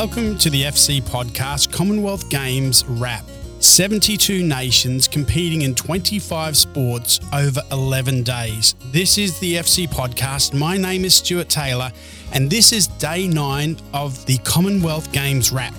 Welcome 0.00 0.38
to 0.38 0.48
the 0.48 0.62
FC 0.62 1.02
Podcast 1.02 1.70
Commonwealth 1.70 2.30
Games 2.30 2.86
Wrap. 2.86 3.22
72 3.58 4.42
nations 4.42 5.06
competing 5.06 5.60
in 5.60 5.74
25 5.74 6.56
sports 6.56 7.20
over 7.34 7.60
11 7.70 8.22
days. 8.22 8.76
This 8.92 9.18
is 9.18 9.38
the 9.40 9.56
FC 9.56 9.86
Podcast. 9.86 10.58
My 10.58 10.78
name 10.78 11.04
is 11.04 11.14
Stuart 11.16 11.50
Taylor, 11.50 11.92
and 12.32 12.48
this 12.48 12.72
is 12.72 12.86
day 12.86 13.28
nine 13.28 13.76
of 13.92 14.24
the 14.24 14.38
Commonwealth 14.38 15.12
Games 15.12 15.52
Wrap. 15.52 15.74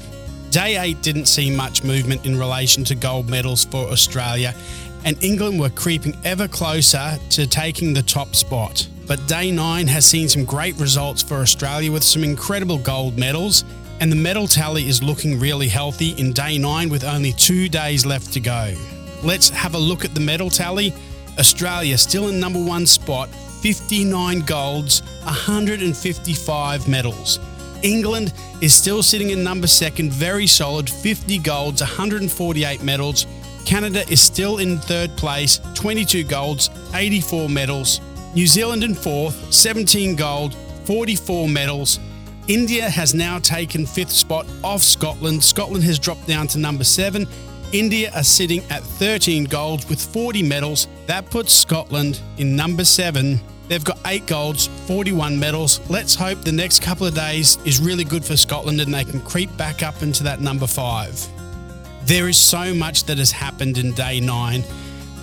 Day 0.51 0.77
eight 0.77 1.01
didn't 1.01 1.25
see 1.25 1.49
much 1.49 1.83
movement 1.83 2.23
in 2.23 2.37
relation 2.37 2.83
to 2.83 2.93
gold 2.93 3.27
medals 3.27 3.65
for 3.65 3.87
Australia, 3.87 4.53
and 5.03 5.21
England 5.23 5.59
were 5.59 5.71
creeping 5.71 6.15
ever 6.25 6.47
closer 6.47 7.17
to 7.31 7.47
taking 7.47 7.91
the 7.91 8.03
top 8.03 8.35
spot. 8.35 8.87
But 9.07 9.27
day 9.27 9.49
nine 9.49 9.87
has 9.87 10.05
seen 10.05 10.29
some 10.29 10.45
great 10.45 10.79
results 10.79 11.23
for 11.23 11.37
Australia 11.37 11.91
with 11.91 12.03
some 12.03 12.23
incredible 12.23 12.77
gold 12.77 13.17
medals 13.17 13.65
and 14.01 14.11
the 14.11 14.15
medal 14.15 14.47
tally 14.47 14.89
is 14.89 15.03
looking 15.03 15.39
really 15.39 15.67
healthy 15.67 16.09
in 16.19 16.33
day 16.33 16.57
nine 16.57 16.89
with 16.89 17.03
only 17.03 17.31
two 17.33 17.69
days 17.69 18.03
left 18.03 18.33
to 18.33 18.39
go. 18.39 18.73
Let's 19.23 19.49
have 19.49 19.75
a 19.75 19.77
look 19.77 20.03
at 20.03 20.15
the 20.15 20.19
medal 20.19 20.49
tally. 20.49 20.91
Australia 21.37 21.95
still 21.99 22.27
in 22.27 22.39
number 22.39 22.61
one 22.61 22.87
spot, 22.87 23.29
59 23.61 24.39
golds, 24.41 25.03
155 25.23 26.87
medals. 26.87 27.39
England 27.83 28.33
is 28.59 28.73
still 28.73 29.03
sitting 29.03 29.29
in 29.29 29.43
number 29.43 29.67
second, 29.67 30.11
very 30.11 30.47
solid, 30.47 30.89
50 30.89 31.37
golds, 31.37 31.81
148 31.81 32.81
medals. 32.81 33.27
Canada 33.65 34.03
is 34.09 34.19
still 34.19 34.57
in 34.57 34.79
third 34.79 35.15
place, 35.15 35.61
22 35.75 36.23
golds, 36.23 36.71
84 36.95 37.49
medals. 37.49 38.01
New 38.33 38.47
Zealand 38.47 38.83
in 38.83 38.95
fourth, 38.95 39.53
17 39.53 40.15
gold, 40.15 40.55
44 40.85 41.47
medals. 41.47 41.99
India 42.47 42.89
has 42.89 43.13
now 43.13 43.37
taken 43.39 43.85
fifth 43.85 44.11
spot 44.11 44.47
off 44.63 44.81
Scotland. 44.81 45.43
Scotland 45.43 45.83
has 45.83 45.99
dropped 45.99 46.25
down 46.27 46.47
to 46.47 46.57
number 46.57 46.83
seven. 46.83 47.27
India 47.71 48.11
are 48.15 48.23
sitting 48.23 48.63
at 48.69 48.83
13 48.83 49.45
golds 49.45 49.87
with 49.87 50.01
40 50.01 50.43
medals. 50.43 50.87
That 51.05 51.29
puts 51.29 51.53
Scotland 51.53 52.19
in 52.37 52.55
number 52.55 52.83
seven. 52.83 53.39
They've 53.67 53.83
got 53.83 53.99
eight 54.07 54.25
golds, 54.25 54.67
41 54.87 55.39
medals. 55.39 55.79
Let's 55.89 56.15
hope 56.15 56.41
the 56.41 56.51
next 56.51 56.81
couple 56.81 57.07
of 57.07 57.13
days 57.13 57.57
is 57.63 57.79
really 57.79 58.03
good 58.03 58.25
for 58.25 58.35
Scotland 58.35 58.81
and 58.81 58.93
they 58.93 59.05
can 59.05 59.21
creep 59.21 59.55
back 59.55 59.83
up 59.83 60.01
into 60.01 60.23
that 60.23 60.41
number 60.41 60.67
five. 60.67 61.25
There 62.03 62.27
is 62.27 62.37
so 62.37 62.73
much 62.73 63.05
that 63.05 63.19
has 63.19 63.31
happened 63.31 63.77
in 63.77 63.93
day 63.93 64.19
nine, 64.19 64.63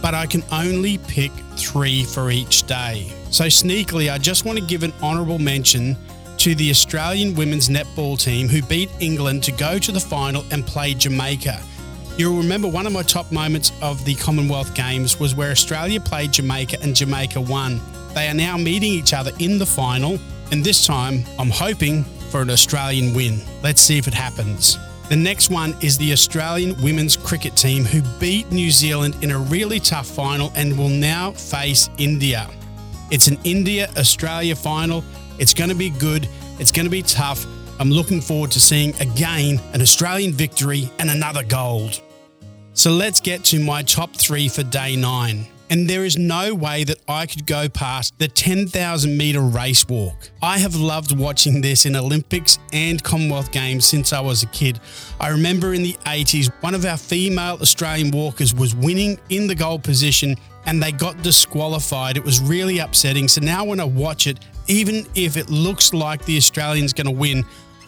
but 0.01 0.15
I 0.15 0.27
can 0.27 0.45
only 0.53 0.99
pick 0.99 1.33
three 1.57 2.05
for 2.05 2.31
each 2.31 2.63
day. 2.67 3.13
So, 3.31 3.45
sneakily, 3.45 4.11
I 4.11 4.17
just 4.17 4.47
want 4.47 4.59
to 4.59 4.65
give 4.65 4.85
an 4.85 4.95
honourable 5.03 5.39
mention 5.39 5.97
to 6.39 6.55
the 6.55 6.71
Australian 6.71 7.35
women's 7.35 7.69
netball 7.69 8.17
team 8.17 8.49
who 8.49 8.63
beat 8.63 8.89
England 9.01 9.43
to 9.43 9.51
go 9.51 9.77
to 9.77 9.91
the 9.91 9.99
final 9.99 10.45
and 10.53 10.65
play 10.65 10.95
Jamaica. 10.95 11.61
You'll 12.17 12.37
remember 12.37 12.69
one 12.69 12.87
of 12.87 12.93
my 12.93 13.03
top 13.03 13.33
moments 13.33 13.73
of 13.83 14.05
the 14.05 14.15
Commonwealth 14.15 14.73
Games 14.73 15.19
was 15.19 15.35
where 15.35 15.51
Australia 15.51 16.01
played 16.01 16.33
Jamaica 16.33 16.79
and 16.81 16.95
Jamaica 16.95 17.41
won. 17.41 17.81
They 18.15 18.29
are 18.29 18.35
now 18.35 18.57
meeting 18.57 18.93
each 18.93 19.15
other 19.15 19.33
in 19.41 19.59
the 19.59 19.67
final, 19.67 20.19
and 20.53 20.63
this 20.63 20.87
time 20.87 21.25
I'm 21.41 21.51
hoping 21.51 22.05
for 22.31 22.43
an 22.43 22.51
Australian 22.51 23.15
win. 23.15 23.41
Let's 23.65 23.81
see 23.81 23.99
if 23.99 24.07
it 24.07 24.15
happens. 24.15 24.79
The 25.09 25.17
next 25.17 25.51
one 25.51 25.75
is 25.81 25.99
the 25.99 26.13
Australian 26.13 26.81
women's 26.81 27.17
cricket 27.17 27.57
team 27.57 27.85
who 27.85 28.01
beat 28.21 28.53
New 28.53 28.71
Zealand 28.71 29.17
in 29.23 29.33
a 29.33 29.39
really 29.39 29.81
tough 29.81 30.07
final 30.07 30.53
and 30.55 30.79
will 30.79 30.89
now 30.89 31.33
face 31.33 31.91
India. 31.99 32.49
It's 33.11 33.27
an 33.27 33.39
India 33.43 33.89
Australia 33.97 34.55
final 34.55 35.03
it's 35.39 35.55
going 35.55 35.71
to 35.71 35.77
be 35.77 35.91
good. 35.91 36.29
It's 36.59 36.73
going 36.73 36.87
to 36.87 36.91
be 36.91 37.03
tough. 37.03 37.47
I'm 37.79 37.91
looking 37.91 38.21
forward 38.21 38.51
to 38.53 38.61
seeing 38.61 38.95
again 39.01 39.61
an 39.73 39.81
Australian 39.81 40.33
victory 40.33 40.91
and 40.99 41.11
another 41.11 41.45
gold. 41.45 42.03
So 42.73 42.91
let's 42.91 43.21
get 43.21 43.45
to 43.47 43.61
my 43.61 43.83
top 43.83 44.15
three 44.15 44.49
for 44.49 44.65
day 44.65 44.97
nine. 44.97 45.47
And 45.71 45.89
there 45.89 46.05
is 46.05 46.17
no 46.17 46.55
way 46.55 46.85
that 46.85 46.99
I 47.07 47.27
could 47.27 47.47
go 47.47 47.69
past 47.69 48.19
the 48.19 48.27
10,000 48.27 49.17
metre 49.17 49.43
race 49.43 49.87
walk. 49.87 50.31
I 50.41 50.59
have 50.59 50.75
loved 50.75 51.17
watching 51.17 51.61
this 51.61 51.85
in 51.85 51.95
Olympics 51.95 52.59
and 52.73 53.03
Commonwealth 53.05 53.53
Games 53.53 53.85
since 53.85 54.13
I 54.13 54.21
was 54.21 54.43
a 54.43 54.47
kid. 54.47 54.81
I 55.21 55.29
remember 55.29 55.75
in 55.75 55.83
the 55.83 55.93
80s, 56.07 56.51
one 56.63 56.75
of 56.75 56.87
our 56.87 56.97
female 56.97 57.59
Australian 57.61 58.11
walkers 58.11 58.55
was 58.55 58.75
winning 58.75 59.21
in 59.29 59.47
the 59.47 59.55
gold 59.55 59.85
position 59.85 60.37
and 60.65 60.83
they 60.83 60.91
got 60.91 61.21
disqualified. 61.23 62.17
It 62.17 62.25
was 62.25 62.41
really 62.41 62.79
upsetting. 62.79 63.29
So 63.29 63.43
now 63.43 63.65
when 63.65 63.79
I 63.79 63.85
watch 63.85 64.27
it, 64.27 64.39
even 64.69 65.07
if 65.15 65.37
it 65.37 65.51
looks 65.51 65.93
like 65.93 66.25
the 66.25 66.37
Australian's 66.37 66.93
going 66.93 67.07
to 67.07 67.13
win, 67.13 67.45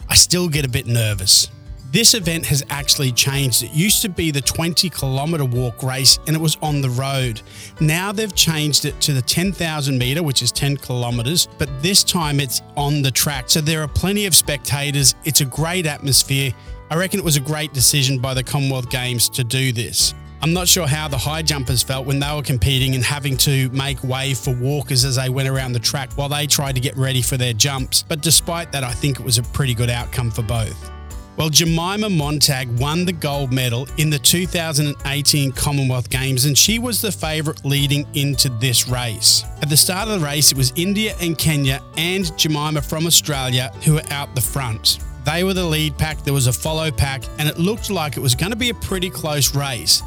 I 0.09 0.15
still 0.15 0.49
get 0.49 0.65
a 0.65 0.69
bit 0.69 0.87
nervous. 0.87 1.47
This 1.91 2.13
event 2.13 2.45
has 2.45 2.63
actually 2.69 3.11
changed. 3.11 3.63
It 3.63 3.73
used 3.73 4.01
to 4.03 4.09
be 4.09 4.31
the 4.31 4.39
20 4.39 4.89
kilometre 4.89 5.43
walk 5.43 5.83
race 5.83 6.19
and 6.25 6.35
it 6.35 6.39
was 6.39 6.57
on 6.61 6.79
the 6.79 6.89
road. 6.89 7.41
Now 7.81 8.13
they've 8.13 8.33
changed 8.33 8.85
it 8.85 8.99
to 9.01 9.13
the 9.13 9.21
10,000 9.21 9.97
metre, 9.97 10.23
which 10.23 10.41
is 10.41 10.53
10 10.53 10.77
kilometres, 10.77 11.49
but 11.57 11.69
this 11.81 12.05
time 12.05 12.39
it's 12.39 12.61
on 12.77 13.01
the 13.01 13.11
track. 13.11 13.49
So 13.49 13.59
there 13.59 13.81
are 13.81 13.89
plenty 13.89 14.25
of 14.25 14.33
spectators. 14.33 15.15
It's 15.25 15.41
a 15.41 15.45
great 15.45 15.85
atmosphere. 15.85 16.53
I 16.89 16.95
reckon 16.95 17.19
it 17.19 17.25
was 17.25 17.35
a 17.35 17.41
great 17.41 17.73
decision 17.73 18.19
by 18.19 18.35
the 18.35 18.43
Commonwealth 18.43 18.89
Games 18.89 19.27
to 19.29 19.43
do 19.43 19.73
this. 19.73 20.13
I'm 20.43 20.53
not 20.53 20.67
sure 20.67 20.87
how 20.87 21.07
the 21.07 21.19
high 21.19 21.43
jumpers 21.43 21.83
felt 21.83 22.07
when 22.07 22.19
they 22.19 22.33
were 22.33 22.41
competing 22.41 22.95
and 22.95 23.03
having 23.03 23.37
to 23.37 23.69
make 23.69 24.03
way 24.03 24.33
for 24.33 24.55
walkers 24.55 25.05
as 25.05 25.15
they 25.15 25.29
went 25.29 25.47
around 25.47 25.73
the 25.73 25.79
track 25.79 26.11
while 26.13 26.29
they 26.29 26.47
tried 26.47 26.73
to 26.73 26.81
get 26.81 26.97
ready 26.97 27.21
for 27.21 27.37
their 27.37 27.53
jumps. 27.53 28.03
But 28.07 28.21
despite 28.21 28.71
that, 28.71 28.83
I 28.83 28.91
think 28.91 29.19
it 29.19 29.23
was 29.23 29.37
a 29.37 29.43
pretty 29.43 29.75
good 29.75 29.91
outcome 29.91 30.31
for 30.31 30.41
both. 30.41 30.89
Well, 31.37 31.49
Jemima 31.49 32.09
Montag 32.09 32.69
won 32.79 33.05
the 33.05 33.13
gold 33.13 33.53
medal 33.53 33.87
in 33.97 34.09
the 34.09 34.17
2018 34.17 35.51
Commonwealth 35.51 36.09
Games, 36.09 36.45
and 36.45 36.57
she 36.57 36.79
was 36.79 37.01
the 37.01 37.11
favourite 37.11 37.63
leading 37.63 38.07
into 38.15 38.49
this 38.49 38.87
race. 38.87 39.43
At 39.61 39.69
the 39.69 39.77
start 39.77 40.07
of 40.07 40.19
the 40.19 40.25
race, 40.25 40.51
it 40.51 40.57
was 40.57 40.73
India 40.75 41.15
and 41.21 41.37
Kenya 41.37 41.83
and 41.97 42.35
Jemima 42.35 42.81
from 42.81 43.05
Australia 43.05 43.71
who 43.85 43.93
were 43.93 44.03
out 44.09 44.33
the 44.33 44.41
front. 44.41 44.99
They 45.23 45.43
were 45.43 45.53
the 45.53 45.63
lead 45.63 45.99
pack, 45.99 46.23
there 46.23 46.33
was 46.33 46.47
a 46.47 46.53
follow 46.53 46.89
pack, 46.89 47.23
and 47.37 47.47
it 47.47 47.59
looked 47.59 47.91
like 47.91 48.17
it 48.17 48.21
was 48.21 48.33
going 48.33 48.51
to 48.51 48.57
be 48.57 48.69
a 48.69 48.75
pretty 48.75 49.09
close 49.09 49.55
race. 49.55 50.01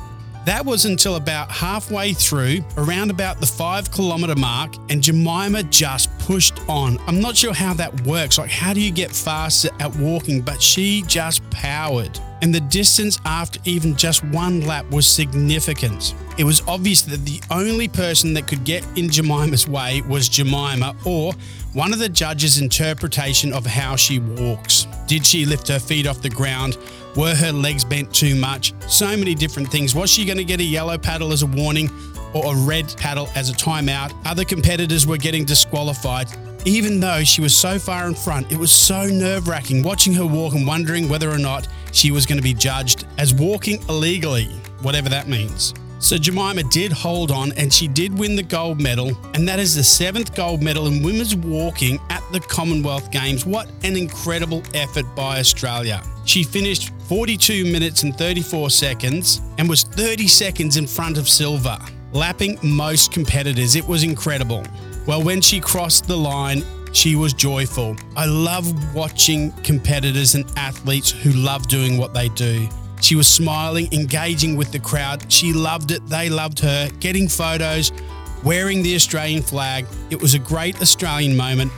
That 0.44 0.66
was 0.66 0.84
until 0.84 1.16
about 1.16 1.50
halfway 1.50 2.12
through, 2.12 2.62
around 2.76 3.10
about 3.10 3.40
the 3.40 3.46
five 3.46 3.90
kilometre 3.90 4.34
mark, 4.34 4.74
and 4.90 5.02
Jemima 5.02 5.62
just 5.64 6.16
pushed 6.18 6.60
on. 6.68 6.98
I'm 7.06 7.20
not 7.20 7.34
sure 7.34 7.54
how 7.54 7.72
that 7.74 7.98
works. 8.02 8.36
Like, 8.36 8.50
how 8.50 8.74
do 8.74 8.80
you 8.80 8.92
get 8.92 9.10
faster 9.10 9.70
at 9.80 9.96
walking? 9.96 10.42
But 10.42 10.60
she 10.60 11.02
just 11.06 11.48
powered. 11.50 12.20
And 12.42 12.54
the 12.54 12.60
distance 12.60 13.18
after 13.24 13.58
even 13.64 13.96
just 13.96 14.22
one 14.24 14.60
lap 14.66 14.84
was 14.90 15.06
significant. 15.06 16.14
It 16.36 16.44
was 16.44 16.60
obvious 16.68 17.00
that 17.02 17.24
the 17.24 17.40
only 17.50 17.88
person 17.88 18.34
that 18.34 18.46
could 18.46 18.64
get 18.64 18.84
in 18.98 19.08
Jemima's 19.08 19.66
way 19.66 20.02
was 20.02 20.28
Jemima 20.28 20.94
or 21.06 21.32
one 21.72 21.94
of 21.94 21.98
the 21.98 22.08
judges' 22.08 22.58
interpretation 22.58 23.52
of 23.54 23.64
how 23.64 23.96
she 23.96 24.18
walks. 24.18 24.86
Did 25.06 25.24
she 25.24 25.46
lift 25.46 25.68
her 25.68 25.78
feet 25.78 26.06
off 26.06 26.20
the 26.20 26.28
ground? 26.28 26.76
Were 27.16 27.34
her 27.34 27.52
legs 27.52 27.84
bent 27.84 28.12
too 28.12 28.34
much? 28.34 28.74
So 28.88 29.06
many 29.16 29.34
different 29.36 29.70
things. 29.70 29.94
Was 29.94 30.10
she 30.10 30.24
going 30.24 30.38
to 30.38 30.44
get 30.44 30.60
a 30.60 30.64
yellow 30.64 30.98
paddle 30.98 31.32
as 31.32 31.42
a 31.42 31.46
warning 31.46 31.88
or 32.32 32.52
a 32.52 32.56
red 32.56 32.92
paddle 32.96 33.28
as 33.36 33.50
a 33.50 33.52
timeout? 33.52 34.12
Other 34.24 34.44
competitors 34.44 35.06
were 35.06 35.16
getting 35.16 35.44
disqualified. 35.44 36.28
Even 36.64 36.98
though 36.98 37.22
she 37.22 37.40
was 37.40 37.54
so 37.54 37.78
far 37.78 38.08
in 38.08 38.14
front, 38.14 38.50
it 38.50 38.58
was 38.58 38.72
so 38.72 39.06
nerve 39.06 39.46
wracking 39.46 39.82
watching 39.82 40.12
her 40.14 40.26
walk 40.26 40.54
and 40.54 40.66
wondering 40.66 41.08
whether 41.08 41.30
or 41.30 41.38
not 41.38 41.68
she 41.92 42.10
was 42.10 42.26
going 42.26 42.38
to 42.38 42.42
be 42.42 42.54
judged 42.54 43.06
as 43.18 43.32
walking 43.32 43.80
illegally, 43.88 44.46
whatever 44.82 45.08
that 45.08 45.28
means. 45.28 45.74
So 46.00 46.18
Jemima 46.18 46.64
did 46.64 46.90
hold 46.90 47.30
on 47.30 47.52
and 47.52 47.72
she 47.72 47.86
did 47.86 48.18
win 48.18 48.34
the 48.34 48.42
gold 48.42 48.80
medal, 48.80 49.16
and 49.32 49.46
that 49.48 49.58
is 49.58 49.74
the 49.74 49.84
seventh 49.84 50.34
gold 50.34 50.62
medal 50.62 50.86
in 50.86 51.02
women's 51.02 51.36
walking 51.36 51.98
at 52.10 52.22
the 52.32 52.40
Commonwealth 52.40 53.10
Games. 53.10 53.46
What 53.46 53.68
an 53.84 53.96
incredible 53.96 54.62
effort 54.74 55.06
by 55.14 55.38
Australia. 55.38 56.02
She 56.26 56.42
finished 56.42 56.93
42 57.08 57.66
minutes 57.66 58.02
and 58.02 58.16
34 58.16 58.70
seconds 58.70 59.42
and 59.58 59.68
was 59.68 59.82
30 59.82 60.26
seconds 60.26 60.78
in 60.78 60.86
front 60.86 61.18
of 61.18 61.28
silver, 61.28 61.78
lapping 62.12 62.58
most 62.62 63.12
competitors. 63.12 63.76
It 63.76 63.86
was 63.86 64.04
incredible. 64.04 64.64
Well, 65.06 65.22
when 65.22 65.42
she 65.42 65.60
crossed 65.60 66.06
the 66.06 66.16
line, 66.16 66.64
she 66.92 67.14
was 67.14 67.34
joyful. 67.34 67.96
I 68.16 68.24
love 68.24 68.94
watching 68.94 69.52
competitors 69.62 70.34
and 70.34 70.50
athletes 70.56 71.10
who 71.10 71.32
love 71.32 71.68
doing 71.68 71.98
what 71.98 72.14
they 72.14 72.30
do. 72.30 72.68
She 73.02 73.16
was 73.16 73.26
smiling, 73.26 73.92
engaging 73.92 74.56
with 74.56 74.72
the 74.72 74.78
crowd. 74.78 75.30
She 75.30 75.52
loved 75.52 75.90
it. 75.90 76.06
They 76.06 76.30
loved 76.30 76.58
her, 76.60 76.88
getting 77.00 77.28
photos, 77.28 77.92
wearing 78.42 78.82
the 78.82 78.94
Australian 78.94 79.42
flag. 79.42 79.84
It 80.08 80.22
was 80.22 80.32
a 80.32 80.38
great 80.38 80.80
Australian 80.80 81.36
moment 81.36 81.70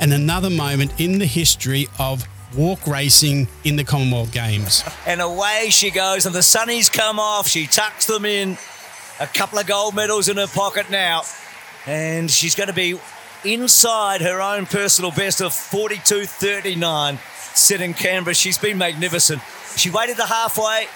and 0.00 0.14
another 0.14 0.48
moment 0.48 0.98
in 1.00 1.18
the 1.18 1.26
history 1.26 1.86
of 1.98 2.26
walk 2.56 2.86
racing 2.86 3.48
in 3.64 3.76
the 3.76 3.84
Commonwealth 3.84 4.32
Games. 4.32 4.84
And 5.06 5.20
away 5.20 5.68
she 5.70 5.90
goes, 5.90 6.26
and 6.26 6.34
the 6.34 6.40
sunnies 6.40 6.92
come 6.92 7.18
off. 7.18 7.48
She 7.48 7.66
tucks 7.66 8.06
them 8.06 8.24
in. 8.24 8.56
A 9.20 9.26
couple 9.26 9.58
of 9.58 9.66
gold 9.66 9.94
medals 9.94 10.28
in 10.28 10.36
her 10.36 10.46
pocket 10.46 10.90
now. 10.90 11.22
And 11.86 12.30
she's 12.30 12.54
going 12.54 12.68
to 12.68 12.74
be 12.74 12.98
inside 13.44 14.22
her 14.22 14.40
own 14.40 14.66
personal 14.66 15.10
best 15.10 15.40
of 15.40 15.52
42.39. 15.52 17.18
sit 17.56 17.80
in 17.80 17.94
Canberra. 17.94 18.34
She's 18.34 18.58
been 18.58 18.78
magnificent. 18.78 19.40
She 19.76 19.90
waited 19.90 20.16
the 20.16 20.26
halfway. 20.26 20.86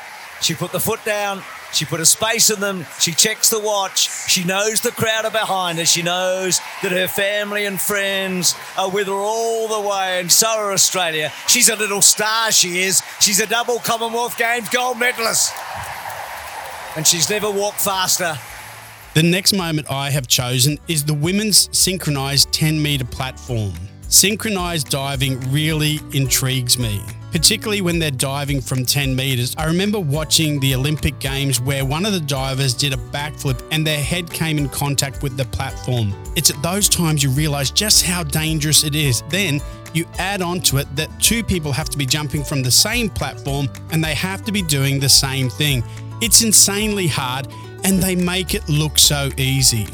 She 0.41 0.55
put 0.55 0.73
the 0.73 0.81
foot 0.81 1.05
down. 1.05 1.43
She 1.73 1.85
put 1.85 2.01
a 2.01 2.07
space 2.07 2.51
in 2.51 2.61
them. 2.61 2.87
She 2.99 3.13
checks 3.13 3.51
the 3.51 3.61
watch. 3.61 4.09
She 4.29 4.43
knows 4.45 4.81
the 4.81 4.91
crowd 4.91 5.25
are 5.25 5.31
behind 5.31 5.79
her. 5.79 5.85
She 5.85 6.03
knows 6.03 6.61
that 6.83 6.93
her 6.93 7.09
family 7.09 7.67
and 7.67 7.81
friends 7.81 8.55
are 8.77 8.91
with 8.91 9.07
her 9.07 9.13
all 9.13 9.69
the 9.69 9.89
way, 9.89 10.21
and 10.21 10.33
so 10.33 10.49
are 10.49 10.73
Australia. 10.73 11.31
She's 11.47 11.69
a 11.69 11.77
little 11.77 12.03
star, 12.03 12.51
she 12.53 12.81
is. 12.81 13.03
She's 13.21 13.41
a 13.41 13.47
double 13.47 13.79
Commonwealth 13.81 14.39
Games 14.39 14.69
gold 14.71 14.99
medalist. 14.99 15.53
And 16.97 17.07
she's 17.07 17.29
never 17.29 17.51
walked 17.51 17.81
faster. 17.81 18.37
The 19.15 19.23
next 19.23 19.53
moment 19.53 19.91
I 19.91 20.11
have 20.11 20.27
chosen 20.27 20.79
is 20.89 21.05
the 21.05 21.15
women's 21.15 21.69
synchronized 21.77 22.53
10 22.53 22.81
meter 22.81 23.05
platform. 23.05 23.75
Synchronized 24.09 24.89
diving 24.89 25.39
really 25.53 26.01
intrigues 26.13 26.79
me 26.79 27.03
particularly 27.33 27.81
when 27.81 27.99
they're 27.99 28.11
diving 28.11 28.61
from 28.61 28.85
10 28.85 29.15
meters. 29.15 29.55
I 29.57 29.67
remember 29.67 30.01
watching 30.01 30.61
the 30.61 30.75
Olympic 30.75 31.19
Games 31.19 31.61
where 31.61 31.85
one 31.85 32.07
of 32.07 32.13
the 32.13 32.21
divers 32.21 32.75
did 32.75 32.93
a 32.93 32.97
backflip 32.97 33.63
and 33.71 33.87
their 33.87 34.01
head 34.01 34.31
came 34.31 34.59
in 34.59 34.69
contact 34.69 35.23
with 35.23 35.37
the 35.37 35.45
platform. 35.47 36.15
It's 36.37 36.51
at 36.51 36.63
those 36.63 36.89
times 36.89 37.23
you 37.23 37.31
realize 37.31 37.71
just 37.71 38.05
how 38.05 38.23
dangerous 38.23 38.85
it 38.85 38.95
is. 38.95 39.23
Then 39.29 39.61
you 39.93 40.07
add 40.19 40.43
on 40.43 40.61
to 40.61 40.79
it 40.79 40.95
that 40.97 41.09
two 41.21 41.43
people 41.43 41.73
have 41.73 41.89
to 41.91 41.99
be 41.99 42.07
jumping 42.07 42.45
from 42.45 42.63
the 42.63 42.71
same 42.71 43.09
platform 43.09 43.69
and 43.91 44.03
they 44.03 44.15
have 44.15 44.45
to 44.45 44.53
be 44.53 44.63
doing 44.63 45.01
the 45.01 45.09
same 45.09 45.49
thing. 45.49 45.83
It's 46.21 46.43
insanely 46.43 47.07
hard 47.07 47.49
and 47.85 48.03
they 48.03 48.17
make 48.17 48.55
it 48.55 48.69
look 48.69 48.99
so 48.99 49.31
easy. 49.37 49.87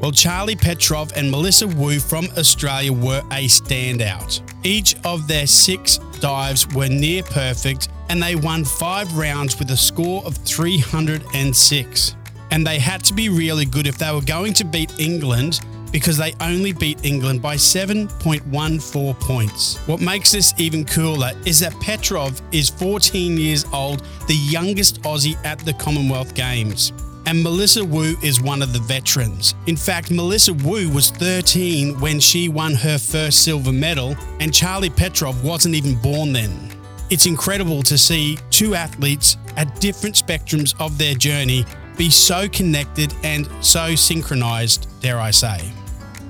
Well, 0.00 0.12
Charli 0.12 0.58
Petrov 0.58 1.12
and 1.14 1.30
Melissa 1.30 1.66
Wu 1.66 2.00
from 2.00 2.26
Australia 2.38 2.92
were 2.92 3.20
a 3.32 3.46
standout. 3.48 4.40
Each 4.62 4.94
of 5.04 5.26
their 5.26 5.46
six 5.46 5.98
dives 6.20 6.66
were 6.74 6.88
near 6.88 7.22
perfect, 7.22 7.88
and 8.08 8.22
they 8.22 8.36
won 8.36 8.64
five 8.64 9.16
rounds 9.16 9.58
with 9.58 9.70
a 9.70 9.76
score 9.76 10.22
of 10.24 10.36
306. 10.36 12.16
And 12.50 12.66
they 12.66 12.78
had 12.78 13.04
to 13.04 13.14
be 13.14 13.28
really 13.28 13.64
good 13.64 13.86
if 13.86 13.96
they 13.96 14.12
were 14.12 14.20
going 14.20 14.52
to 14.54 14.64
beat 14.64 14.98
England 14.98 15.60
because 15.92 16.16
they 16.16 16.34
only 16.40 16.72
beat 16.72 17.04
England 17.04 17.42
by 17.42 17.56
7.14 17.56 19.20
points. 19.20 19.76
What 19.88 20.00
makes 20.00 20.30
this 20.30 20.54
even 20.58 20.84
cooler 20.84 21.32
is 21.44 21.58
that 21.60 21.78
Petrov 21.80 22.40
is 22.52 22.68
14 22.68 23.36
years 23.36 23.64
old, 23.72 24.04
the 24.28 24.34
youngest 24.34 25.02
Aussie 25.02 25.36
at 25.44 25.58
the 25.60 25.72
Commonwealth 25.74 26.34
Games 26.34 26.92
and 27.26 27.42
Melissa 27.42 27.84
Wu 27.84 28.16
is 28.22 28.40
one 28.40 28.62
of 28.62 28.72
the 28.72 28.80
veterans. 28.80 29.54
In 29.66 29.76
fact, 29.76 30.10
Melissa 30.10 30.52
Wu 30.52 30.88
was 30.90 31.10
13 31.10 32.00
when 32.00 32.20
she 32.20 32.48
won 32.48 32.74
her 32.74 32.98
first 32.98 33.44
silver 33.44 33.72
medal, 33.72 34.16
and 34.40 34.52
Charli 34.52 34.94
Petrov 34.94 35.44
wasn't 35.44 35.74
even 35.74 35.94
born 35.96 36.32
then. 36.32 36.70
It's 37.10 37.26
incredible 37.26 37.82
to 37.82 37.98
see 37.98 38.38
two 38.50 38.74
athletes 38.74 39.36
at 39.56 39.80
different 39.80 40.14
spectrums 40.14 40.74
of 40.80 40.96
their 40.96 41.14
journey 41.14 41.64
be 41.96 42.08
so 42.08 42.48
connected 42.48 43.14
and 43.24 43.48
so 43.60 43.94
synchronized, 43.94 44.88
dare 45.00 45.18
I 45.18 45.30
say. 45.30 45.72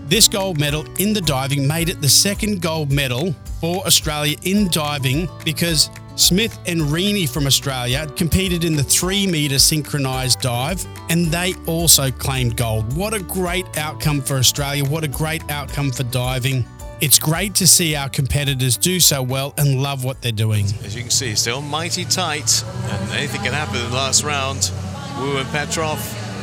This 0.07 0.27
gold 0.27 0.59
medal 0.59 0.85
in 0.99 1.13
the 1.13 1.21
diving 1.21 1.69
made 1.69 1.89
it 1.89 2.01
the 2.01 2.09
second 2.09 2.61
gold 2.61 2.91
medal 2.91 3.33
for 3.61 3.87
Australia 3.87 4.37
in 4.43 4.69
diving 4.71 5.29
because 5.45 5.91
Smith 6.21 6.59
and 6.67 6.83
Keeney 6.95 7.25
from 7.25 7.47
Australia 7.47 8.07
competed 8.15 8.63
in 8.65 8.77
the 8.77 8.83
three 8.83 9.27
metre 9.27 9.59
synchronised 9.59 10.41
dive 10.41 10.85
and 11.09 11.27
they 11.29 11.55
also 11.67 12.11
claimed 12.11 12.59
gold. 12.59 12.95
What 12.95 13.15
a 13.15 13.21
great 13.21 13.79
outcome 13.79 14.21
for 14.21 14.37
Australia. 14.37 14.85
What 14.85 15.03
a 15.03 15.09
great 15.09 15.51
outcome 15.51 15.91
for 15.91 16.03
diving. 16.05 16.67
It's 17.01 17.19
great 17.19 17.55
to 17.55 17.67
see 17.67 17.97
our 17.97 18.11
competitors 18.11 18.77
do 18.77 19.01
so 19.01 19.23
well 19.23 19.55
and 19.57 19.83
love 19.83 20.05
what 20.05 20.21
they're 20.21 20.31
doing. 20.31 20.67
As 20.85 20.95
you 20.95 21.01
can 21.01 21.11
see, 21.11 21.35
still 21.35 21.63
mighty 21.63 22.05
tight, 22.05 22.63
and 22.65 23.13
anything 23.13 23.41
can 23.41 23.55
happen 23.55 23.77
in 23.77 23.89
the 23.89 23.97
last 23.97 24.23
round. 24.23 24.71
Wu 25.19 25.39
and 25.39 25.49
Petrov, 25.49 25.99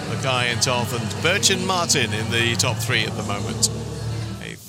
Mackay 0.10 0.52
and 0.52 0.62
Toth, 0.62 1.00
and 1.00 1.24
Birch 1.24 1.52
and 1.52 1.66
Martin 1.68 2.12
in 2.12 2.32
the 2.32 2.56
top 2.56 2.78
three 2.78 3.06
at 3.06 3.16
the 3.16 3.24
moment. 3.24 3.70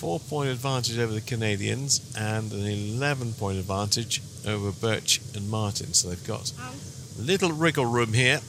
A 0.08 0.18
four 0.18 0.20
point 0.20 0.48
advantage 0.48 0.98
over 0.98 1.12
the 1.12 1.20
Canadians 1.20 2.00
and 2.16 2.50
an 2.50 2.64
11 2.66 3.34
point 3.34 3.58
advantage 3.58 4.22
over 4.46 4.72
Birch 4.72 5.20
and 5.34 5.50
Martin. 5.50 5.92
So 5.92 6.08
they've 6.08 6.26
got 6.26 6.50
a 6.56 7.20
little 7.20 7.52
wriggle 7.52 7.84
room 7.84 8.14
here. 8.14 8.40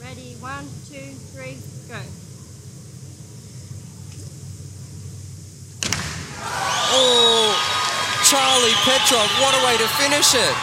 Ready, 0.00 0.36
one, 0.38 0.62
two, 0.86 1.10
three, 1.34 1.58
go. 1.90 1.98
Oh, 6.94 7.50
Charli 8.30 8.74
Petrov, 8.84 9.26
what 9.42 9.60
a 9.60 9.66
way 9.66 9.76
to 9.76 9.88
finish 9.98 10.34
it. 10.36 10.54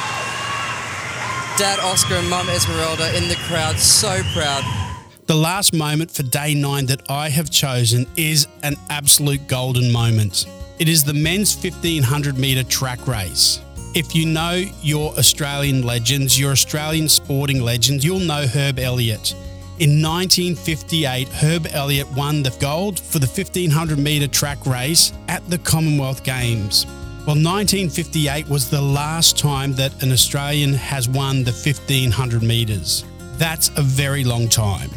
Dad 1.59 1.79
Oscar 1.81 2.15
and 2.15 2.29
Mum 2.29 2.47
Esmeralda 2.47 3.13
in 3.17 3.27
the 3.27 3.35
crowd, 3.49 3.77
so 3.77 4.23
proud. 4.31 4.86
The 5.27 5.35
last 5.35 5.73
moment 5.73 6.09
for 6.09 6.23
day 6.23 6.53
nine 6.53 6.85
that 6.85 7.11
I 7.11 7.27
have 7.27 7.49
chosen 7.49 8.05
is 8.15 8.47
an 8.63 8.77
absolute 8.89 9.45
golden 9.45 9.91
moment. 9.91 10.45
It 10.79 10.87
is 10.87 11.03
the 11.03 11.13
men's 11.13 11.53
1500 11.53 12.37
metre 12.37 12.63
track 12.63 13.05
race. 13.05 13.59
If 13.93 14.15
you 14.15 14.25
know 14.25 14.63
your 14.81 15.11
Australian 15.17 15.81
legends, 15.81 16.39
your 16.39 16.51
Australian 16.51 17.09
sporting 17.09 17.61
legends, 17.61 18.05
you'll 18.05 18.19
know 18.19 18.47
Herb 18.47 18.79
Elliott. 18.79 19.33
In 19.79 20.01
1958, 20.01 21.27
Herb 21.27 21.67
Elliott 21.71 22.09
won 22.15 22.41
the 22.41 22.55
gold 22.61 22.97
for 22.97 23.19
the 23.19 23.27
1500 23.27 23.99
metre 23.99 24.29
track 24.29 24.65
race 24.65 25.11
at 25.27 25.45
the 25.49 25.57
Commonwealth 25.57 26.23
Games. 26.23 26.85
Well, 27.25 27.35
1958 27.35 28.47
was 28.47 28.69
the 28.69 28.81
last 28.81 29.37
time 29.37 29.73
that 29.73 30.01
an 30.01 30.13
Australian 30.13 30.73
has 30.75 31.09
won 31.09 31.43
the 31.43 31.51
1500 31.51 32.41
metres. 32.41 33.03
That's 33.37 33.67
a 33.75 33.81
very 33.81 34.23
long 34.23 34.47
time. 34.47 34.89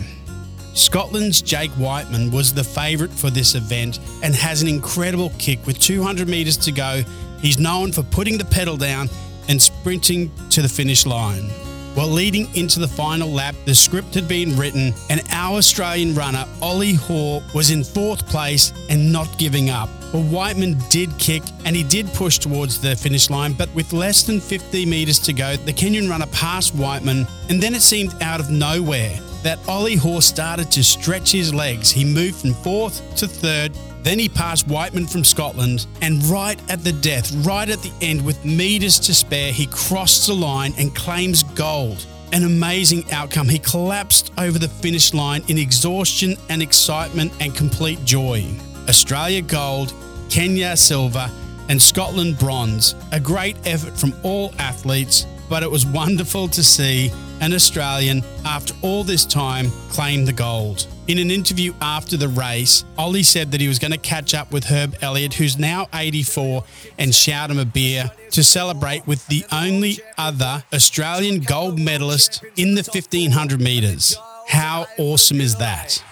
Scotland's 0.75 1.43
Jake 1.43 1.73
Wightman 1.77 2.31
was 2.31 2.55
the 2.55 2.63
favourite 2.63 3.13
for 3.13 3.29
this 3.29 3.55
event 3.55 3.99
and 4.23 4.35
has 4.35 4.63
an 4.63 4.69
incredible 4.69 5.33
kick 5.39 5.67
with 5.67 5.81
200 5.81 6.29
metres 6.29 6.57
to 6.59 6.73
go. 6.73 7.03
He's 7.41 7.59
known 7.59 7.93
for 7.93 8.03
putting 8.05 8.39
the 8.39 8.45
pedal 8.45 8.77
down 8.77 9.11
and 9.49 9.61
sprinting 9.61 10.31
to 10.51 10.63
the 10.63 10.69
finish 10.69 11.07
line. 11.07 11.51
While 11.95 12.07
leading 12.07 12.55
into 12.55 12.79
the 12.79 12.87
final 12.87 13.29
lap, 13.29 13.57
the 13.65 13.75
script 13.75 14.15
had 14.15 14.29
been 14.29 14.57
written, 14.57 14.95
and 15.11 15.23
our 15.33 15.57
Australian 15.57 16.15
runner, 16.15 16.47
Ollie 16.63 16.95
Hoare, 16.95 17.43
was 17.53 17.71
in 17.71 17.83
fourth 17.83 18.25
place 18.29 18.73
and 18.89 19.13
not 19.13 19.39
giving 19.39 19.71
up. 19.71 19.89
Well, 20.13 20.23
Wightman 20.23 20.79
did 20.89 21.17
kick 21.19 21.43
and 21.65 21.75
he 21.75 21.83
did 21.83 22.07
push 22.15 22.39
towards 22.39 22.81
the 22.81 22.95
finish 22.95 23.29
line, 23.29 23.55
but 23.55 23.75
with 23.75 23.93
less 23.93 24.23
than 24.23 24.41
50 24.41 24.87
metres 24.87 25.19
to 25.21 25.33
go, 25.33 25.57
the 25.57 25.73
Kenyan 25.73 26.09
runner 26.09 26.27
passed 26.27 26.77
Wightman, 26.77 27.27
and 27.49 27.61
then 27.61 27.75
it 27.75 27.83
seemed 27.83 28.15
out 28.23 28.39
of 28.39 28.51
nowhere 28.51 29.19
that 29.43 29.59
Ollie 29.69 29.97
Hoare 29.97 30.23
started 30.23 30.71
to 30.73 30.83
stretch 30.83 31.33
his 31.33 31.53
legs. 31.55 31.91
He 31.91 32.05
moved 32.05 32.37
from 32.37 32.55
fourth 32.55 33.17
to 33.17 33.27
third, 33.27 33.77
then 34.03 34.19
he 34.19 34.29
passed 34.29 34.67
Wightman 34.67 35.07
from 35.07 35.25
Scotland, 35.25 35.87
and 36.01 36.25
right 36.25 36.59
at 36.71 36.83
the 36.83 36.93
death, 36.93 37.31
right 37.45 37.69
at 37.69 37.83
the 37.83 37.93
end, 38.01 38.25
with 38.25 38.45
metres 38.45 38.99
to 39.01 39.15
spare, 39.15 39.53
he 39.53 39.67
crossed 39.67 40.27
the 40.27 40.35
line 40.35 40.73
and 40.79 40.95
claims 40.95 41.43
gold. 41.43 42.07
An 42.33 42.45
amazing 42.45 43.11
outcome. 43.11 43.49
He 43.49 43.59
collapsed 43.59 44.33
over 44.39 44.59
the 44.59 44.69
finish 44.69 45.13
line 45.13 45.43
in 45.49 45.59
exhaustion 45.59 46.37
and 46.49 46.63
excitement 46.63 47.33
and 47.41 47.55
complete 47.55 48.03
joy. 48.05 48.45
Australia 48.89 49.43
gold, 49.43 49.93
Kenya 50.29 50.77
silver, 50.77 51.29
and 51.69 51.81
Scotland 51.81 52.39
bronze. 52.39 52.95
A 53.13 53.21
great 53.21 53.57
effort 53.67 53.99
from 53.99 54.15
all 54.23 54.55
athletes, 54.59 55.27
but 55.49 55.63
it 55.63 55.71
was 55.71 55.85
wonderful 55.85 56.49
to 56.49 56.63
see 56.63 57.11
an 57.41 57.53
Australian, 57.53 58.23
after 58.45 58.75
all 58.83 59.05
this 59.05 59.25
time, 59.25 59.71
claimed 59.89 60.29
the 60.29 60.33
gold. 60.33 60.87
In 61.09 61.19
an 61.19 61.31
interview 61.31 61.75
after 61.81 62.17
the 62.17 62.29
race, 62.29 62.85
Ollie 62.97 63.23
said 63.23 63.51
that 63.53 63.61
he 63.61 63.69
was 63.69 63.79
going 63.79 63.91
to 63.91 63.99
catch 63.99 64.35
up 64.35 64.53
with 64.53 64.65
Herb 64.65 64.97
Elliott, 65.01 65.35
who's 65.35 65.59
now 65.59 65.89
84, 65.93 66.65
and 66.99 67.15
shout 67.15 67.51
him 67.51 67.59
a 67.59 67.65
beer 67.65 68.11
to 68.31 68.45
celebrate 68.45 69.07
with 69.07 69.27
the 69.27 69.45
only 69.51 69.99
other 70.17 70.63
Australian 70.73 71.41
gold 71.41 71.79
medalist 71.79 72.45
in 72.57 72.75
the 72.75 72.83
1500 72.83 73.61
metres. 73.61 74.17
How 74.47 74.87
awesome 74.99 75.41
is 75.41 75.57
that? 75.57 76.03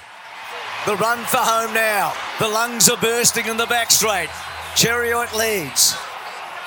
The 0.87 0.97
run 0.97 1.25
for 1.27 1.39
home 1.39 1.75
now. 1.75 2.15
The 2.39 2.49
lungs 2.49 2.89
are 2.89 2.97
bursting 2.97 3.47
in 3.47 3.57
the 3.57 3.67
back 3.67 3.91
straight. 3.91 4.31
Cheruiyot 4.75 5.37
leads. 5.37 5.97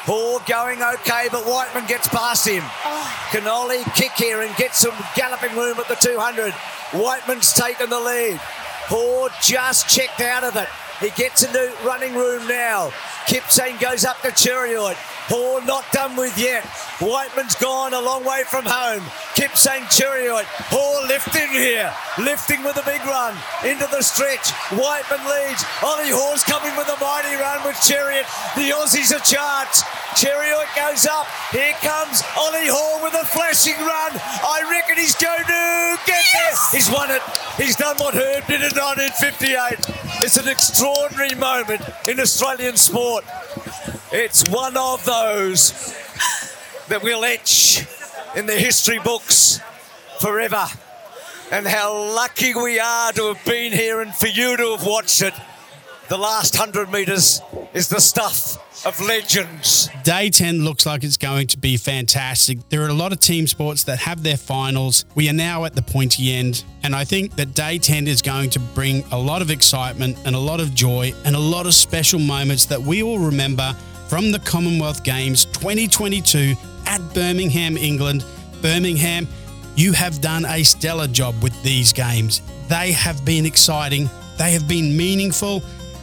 Hoare 0.05 0.41
going 0.47 0.81
okay, 0.81 1.27
but 1.31 1.45
Wightman 1.45 1.87
gets 1.87 2.07
past 2.07 2.47
him. 2.47 2.63
Oh. 2.83 3.27
Can 3.31 3.47
Ollie 3.47 3.83
kick 3.95 4.11
here 4.17 4.41
and 4.41 4.55
get 4.55 4.73
some 4.73 4.95
galloping 5.15 5.55
room 5.55 5.77
at 5.79 5.87
the 5.87 5.95
200? 5.95 6.53
Wightman's 6.93 7.53
taken 7.53 7.89
the 7.89 7.99
lead. 7.99 8.37
Hoare 8.89 9.29
just 9.41 9.87
checked 9.87 10.19
out 10.19 10.43
of 10.43 10.55
it. 10.55 10.67
He 11.01 11.09
gets 11.17 11.41
into 11.41 11.73
running 11.83 12.13
room 12.13 12.47
now. 12.47 12.91
Kipsang 13.25 13.81
goes 13.81 14.05
up 14.05 14.21
to 14.21 14.29
Cheruiyot. 14.29 14.93
Hoare 15.33 15.65
not 15.65 15.89
done 15.91 16.15
with 16.15 16.37
yet. 16.37 16.61
Wightman's 17.01 17.55
gone 17.55 17.93
a 17.93 18.01
long 18.01 18.21
way 18.21 18.43
from 18.45 18.65
home. 18.69 19.01
Kipsang 19.33 19.81
Cheruiyot. 19.89 20.45
Hoare 20.69 21.07
lifting 21.09 21.49
here. 21.49 21.89
Lifting 22.21 22.61
with 22.61 22.77
a 22.77 22.85
big 22.85 23.01
run. 23.09 23.33
Into 23.65 23.89
the 23.89 24.05
stretch. 24.05 24.53
Wightman 24.77 25.25
leads. 25.25 25.65
Ollie 25.81 26.13
Hoare's 26.13 26.45
coming 26.45 26.69
with 26.77 26.85
a 26.85 26.97
mighty 27.01 27.33
run 27.33 27.65
with 27.65 27.81
Cheruiyot. 27.81 28.29
The 28.53 28.69
Aussies 28.69 29.09
are 29.09 29.25
charged. 29.25 29.81
Cheruiyot 30.13 30.69
goes 30.77 31.09
up. 31.09 31.25
Here 31.49 31.73
comes 31.81 32.21
Ollie 32.37 32.69
Hoare 32.69 33.01
with 33.01 33.17
a 33.17 33.25
flashing 33.25 33.79
run. 33.81 34.13
I 34.45 34.61
reckon 34.69 35.01
he's 35.01 35.17
going 35.17 35.49
to 35.49 35.97
get 36.05 36.21
there. 36.21 36.55
He's 36.69 36.93
won 36.93 37.09
it. 37.09 37.25
He's 37.57 37.75
done 37.75 37.97
what 37.97 38.13
Herb 38.13 38.45
did 38.45 38.61
in 38.61 38.75
1958. 38.77 40.00
It's 40.23 40.37
an 40.37 40.47
extraordinary 40.47 41.33
moment 41.33 41.81
in 42.07 42.19
Australian 42.19 42.77
sport. 42.77 43.25
It's 44.11 44.47
one 44.47 44.77
of 44.77 45.03
those 45.03 45.71
that 46.89 47.01
will 47.01 47.25
etch 47.25 47.87
in 48.35 48.45
the 48.45 48.53
history 48.53 48.99
books 48.99 49.59
forever. 50.19 50.67
And 51.51 51.65
how 51.65 52.13
lucky 52.15 52.53
we 52.53 52.79
are 52.79 53.11
to 53.13 53.33
have 53.33 53.43
been 53.45 53.71
here 53.71 53.99
and 54.01 54.13
for 54.13 54.27
you 54.27 54.55
to 54.57 54.75
have 54.75 54.85
watched 54.85 55.23
it. 55.23 55.33
The 56.07 56.17
last 56.17 56.55
100 56.55 56.91
metres 56.91 57.41
is 57.73 57.89
the 57.89 57.99
stuff 57.99 58.59
of 58.85 58.99
legends. 59.01 59.89
Day 60.03 60.29
10 60.29 60.63
looks 60.63 60.85
like 60.85 61.03
it's 61.03 61.17
going 61.17 61.47
to 61.47 61.57
be 61.57 61.77
fantastic. 61.77 62.57
There 62.69 62.81
are 62.83 62.89
a 62.89 62.93
lot 62.93 63.11
of 63.11 63.19
team 63.19 63.45
sports 63.47 63.83
that 63.83 63.99
have 63.99 64.23
their 64.23 64.37
finals. 64.37 65.05
We 65.13 65.29
are 65.29 65.33
now 65.33 65.65
at 65.65 65.75
the 65.75 65.81
pointy 65.81 66.33
end, 66.33 66.63
and 66.83 66.95
I 66.95 67.03
think 67.03 67.35
that 67.35 67.53
day 67.53 67.77
10 67.77 68.07
is 68.07 68.21
going 68.21 68.49
to 68.51 68.59
bring 68.59 69.03
a 69.11 69.17
lot 69.17 69.41
of 69.41 69.51
excitement 69.51 70.17
and 70.25 70.35
a 70.35 70.39
lot 70.39 70.59
of 70.59 70.73
joy 70.73 71.13
and 71.25 71.35
a 71.35 71.39
lot 71.39 71.67
of 71.67 71.73
special 71.73 72.19
moments 72.19 72.65
that 72.65 72.81
we 72.81 73.03
will 73.03 73.19
remember 73.19 73.73
from 74.07 74.31
the 74.31 74.39
Commonwealth 74.39 75.03
Games 75.03 75.45
2022 75.45 76.55
at 76.85 76.99
Birmingham, 77.13 77.77
England. 77.77 78.25
Birmingham, 78.61 79.27
you 79.75 79.93
have 79.93 80.21
done 80.21 80.45
a 80.45 80.63
stellar 80.63 81.07
job 81.07 81.41
with 81.43 81.61
these 81.63 81.93
games. 81.93 82.41
They 82.67 82.91
have 82.93 83.23
been 83.25 83.45
exciting, 83.45 84.09
they 84.37 84.51
have 84.51 84.67
been 84.67 84.97
meaningful, 84.97 85.61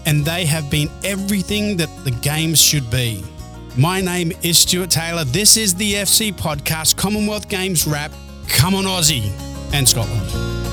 and 0.08 0.24
they 0.24 0.46
have 0.46 0.70
been 0.70 0.88
everything 1.04 1.76
that 1.76 1.90
the 2.02 2.10
games 2.10 2.58
should 2.58 2.90
be. 2.90 3.22
My 3.76 4.00
name 4.00 4.32
is 4.42 4.58
Stuart 4.58 4.90
Taylor. 4.90 5.24
This 5.24 5.58
is 5.58 5.74
the 5.74 5.94
FC 5.96 6.32
Podcast 6.32 6.96
Commonwealth 6.96 7.46
Games 7.50 7.86
Wrap. 7.86 8.10
Come 8.48 8.74
on, 8.74 8.84
Aussie 8.84 9.30
and 9.74 9.86
Scotland. 9.86 10.67